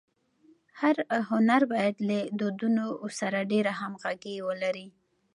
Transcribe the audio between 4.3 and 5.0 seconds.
ولري.